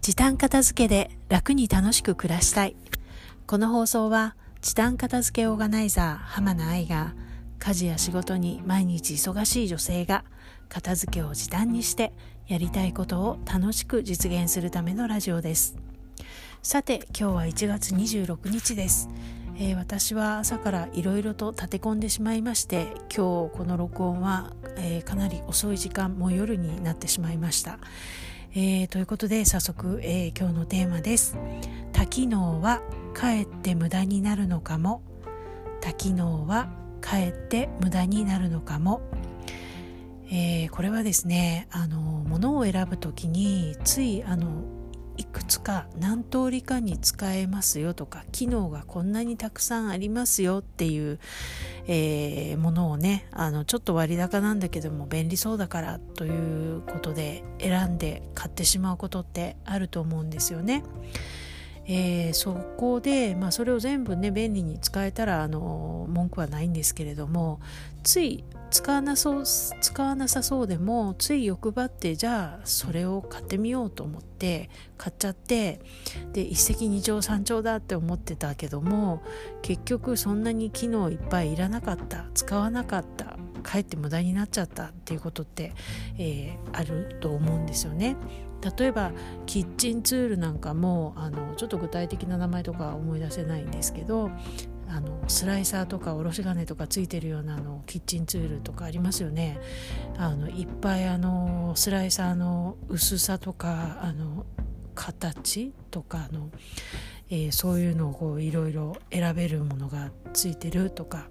[0.00, 2.74] 時短片付けで楽に楽しく暮らしたい。
[3.46, 7.12] この放送は時短片付けオーガナイザー浜名愛が
[7.58, 10.24] 家事や仕事に毎日忙しい女性が
[10.70, 12.14] 片付けを時短にして
[12.46, 15.76] やりたいことを楽しく実現するためのラジオです。
[16.62, 19.10] さて今日は1月26日です。
[19.58, 27.78] えー、私は朝からいろいろと立て込んでしまいまして今日この録音は、えー、かなり遅い時間もう夜になってしまいました。
[28.52, 31.36] えー、ということで早速、えー、今日のテーマです。
[31.92, 32.82] 多機能は
[33.14, 35.02] かえって無駄になるのかも。
[35.80, 36.68] 多機能は
[37.00, 39.02] かえって無駄になるのかも、
[40.32, 44.64] えー、これはですねあの物を選ぶ時についあの
[45.20, 51.18] いくつか何通りかに使えますよとか機能がこんなにたくさんありますよっていう、
[51.86, 60.84] えー、ものをねあのちょっと割高なんだけども便利そうだからということで選んで買ってしまうことってあると思うんですよね。
[61.92, 67.58] えー、そこで、まあ、それを全部ね便利に使えたらあの文句はないんですけれども
[68.04, 75.80] つい使わなそう使わなさそうでもつい欲張ってじゃあそれを買ってみようと思って買っちゃって
[76.32, 79.24] で一石二鳥三鳥だって思ってたけども
[79.60, 85.72] 結局そんなに機能いっぱいいらなかった使わなかったかえって無駄になっちゃったっていうことって、
[86.18, 88.16] えー、あると思うんですよね。
[88.78, 89.12] 例えば
[89.46, 94.30] キッチンツールなんかもあのちょっと具体的な名前とか思い出せないんですけど
[94.88, 99.58] あのスライサーとかおろし金とかついてるようなあのキッチンツールとかありますよね。
[100.18, 104.44] あのいっぱいあのスライサーの薄さとかあの
[104.96, 106.50] 形とかの、
[107.30, 111.28] えー、そういうのをいろいろ選べるものがついてるとか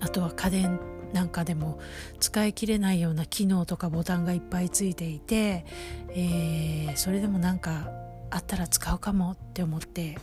[0.00, 0.80] あとは家電
[1.16, 1.78] なんかでも
[2.20, 5.64] 使い切れないような機能とかボタンがいっぱいついていて、
[6.10, 7.88] えー、それでもなんか
[8.30, 10.18] あったら使うかもって思って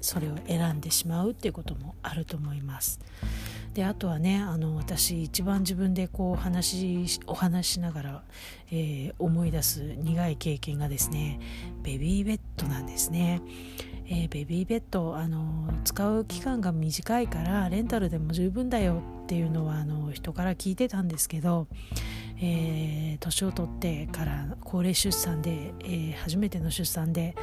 [0.00, 2.98] それを選んでしまうっていうこともあると思います。
[3.74, 8.22] であとはねあの私一番自分でこう話お話しながら、
[8.70, 11.40] えー、思い出す苦い経験がですね
[11.82, 13.42] ベビーベッドなんですね。
[14.06, 21.68] えー、ベビーベッドあの使う期間が短いからレンタルでも十分だよっていうのはあの人から聞いてたんですけど、
[22.40, 27.36] えー、年を取ってから高齢出産で、えー、初めての出産で、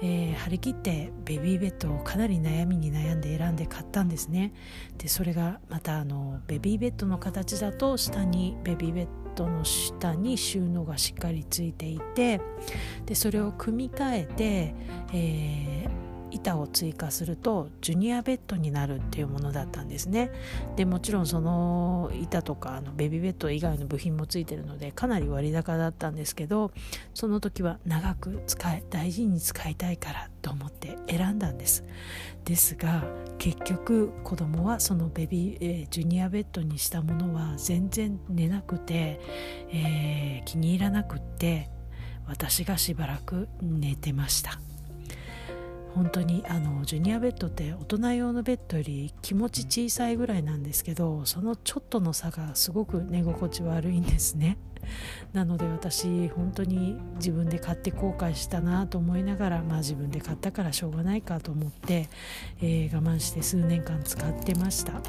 [0.00, 4.54] えー、張り切ってベビーベッドをかなり悩みに悩んで選んで買ったんですね。
[4.96, 12.40] でそれがまたあのベビーベッドの形だと下にベビーベッドの下に収納がしっかりついていて
[13.06, 14.74] でそれを組み替えて、
[15.12, 16.03] えー
[16.34, 20.30] 板を追加するとジュニアベッドになるっていうものだったんですね
[20.76, 26.72] でもちろんその板とかあのベビーベッド以外の部品もついてるのでかなり割高だったんですけど
[27.14, 31.84] その時は長く使い大事に使いたいからと思って選んだんです
[32.44, 33.04] ですが
[33.38, 39.20] 結局子供はそのベビー、えー、ジュニアベッドにしたものは全然寝なくて、
[39.70, 41.70] えー、気に入らなくって
[42.26, 44.58] 私がしばらく寝てました。
[45.94, 54.58] 本当にあのジュニアベッドって大人用のベッドより気持ち小さいぐらいなんですけどそのちょっとの差がすごく寝心地悪いんですね。
[55.32, 62.08] なので私本当に自分で買って後悔したなと思いながらまあ自分で買ったからしょうがないかと思って、
[62.60, 65.00] えー、我慢して数年間使ってました、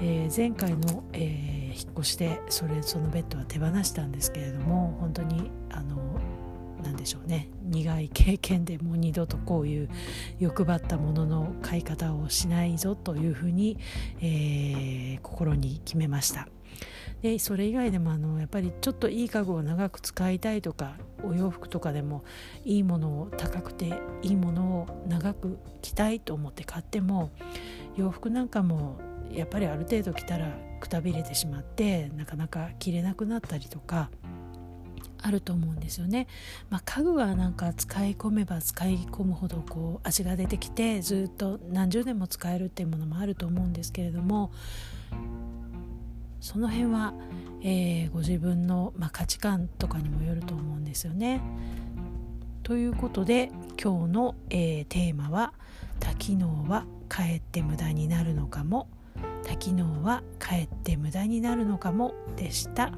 [0.00, 6.18] えー、前回の、えー、引っ越しでそれそのベッドは手放したんですけれども本当にあの
[7.04, 7.48] でしょうね。
[7.62, 9.88] 苦い経験でもう二度とこういう
[10.40, 13.78] 欲張ったものの買い方をしないぞというふうに、
[14.20, 16.48] えー、心に決めました。
[17.22, 22.24] でそれ以外でもあのやっぱりちょっといい家具を長く使いたいとかお洋服とかでも
[22.64, 27.30] いいものを高くていいものを長く着たいと思って買っても
[27.96, 28.98] 洋服なんかも
[29.32, 34.10] やっぱりある程度着たらくたびれてしまってなかなか着れなくなったりとか
[35.26, 36.26] あると思うんですよね。
[36.68, 44.52] まあ、家具はなんか使い込めば使い込むほどこう味が出てきてずっと何十年も使えるっていうものもあると思うんですけれども
[46.40, 47.14] その辺は、
[47.62, 51.40] えー、ご自分の、まあ、価値観とかにもよると思うんですよね。
[52.62, 53.50] ということで
[53.82, 55.54] 今日の、えー、テーマは
[56.00, 58.88] 「多機能はかえって無駄になるのかも」
[59.44, 62.92] 「多機能はかえって無駄になるのかも」でした。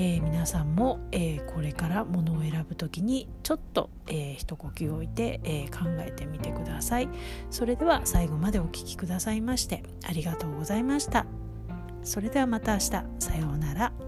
[0.00, 7.08] えー、皆さんも、えー、これからものを選ぶ時にちょっと、えー、一呼吸置いて、え考えてみてください。
[7.50, 11.26] それでは最後までお聴きくださいましてありがとうございました。
[12.04, 12.90] それではまた明日。
[12.90, 13.02] さ
[13.36, 14.07] ようなら。